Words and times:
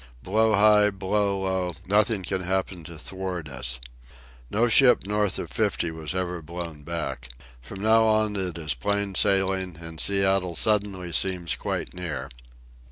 Blow 0.23 0.55
high, 0.55 0.89
blow 0.89 1.39
low, 1.41 1.75
nothing 1.85 2.23
can 2.23 2.41
happen 2.41 2.83
to 2.85 2.97
thwart 2.97 3.47
us. 3.47 3.79
No 4.49 4.67
ship 4.67 5.05
north 5.05 5.37
of 5.37 5.51
50 5.51 5.91
was 5.91 6.15
ever 6.15 6.41
blown 6.41 6.81
back. 6.81 7.29
From 7.61 7.83
now 7.83 8.05
on 8.05 8.35
it 8.35 8.57
is 8.57 8.73
plain 8.73 9.13
sailing, 9.13 9.75
and 9.79 9.99
Seattle 10.01 10.55
suddenly 10.55 11.11
seems 11.11 11.55
quite 11.55 11.93
near. 11.93 12.29